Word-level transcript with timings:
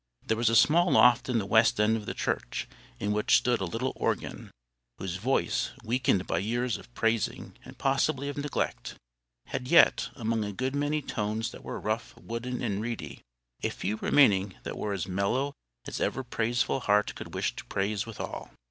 There 0.25 0.35
was 0.37 0.49
a 0.49 0.55
small 0.55 0.89
loft 0.93 1.29
in 1.29 1.37
the 1.37 1.45
west 1.45 1.79
end 1.79 1.95
of 1.95 2.07
the 2.07 2.15
church, 2.15 2.67
in 2.99 3.11
which 3.11 3.37
stood 3.37 3.61
a 3.61 3.65
little 3.65 3.93
organ, 3.95 4.49
whose 4.97 5.17
voice, 5.17 5.73
weakened 5.83 6.25
by 6.25 6.39
years 6.39 6.75
of 6.77 6.91
praising, 6.95 7.55
and 7.63 7.77
possibly 7.77 8.27
of 8.27 8.35
neglect, 8.35 8.95
had 9.45 9.67
yet, 9.67 10.09
among 10.15 10.43
a 10.43 10.53
good 10.53 10.73
many 10.75 11.03
tones 11.03 11.51
that 11.51 11.63
were 11.63 11.79
rough, 11.79 12.17
wooden, 12.17 12.63
and 12.63 12.81
reedy, 12.81 13.21
a 13.61 13.69
few 13.69 13.97
remaining 13.97 14.55
that 14.63 14.75
were 14.75 14.93
as 14.93 15.07
mellow 15.07 15.53
as 15.85 16.01
ever 16.01 16.23
praiseful 16.23 16.79
heart 16.79 17.13
could 17.13 17.35
wish 17.35 17.55
to 17.57 17.65
praise 17.65 18.07
withal. 18.07 18.49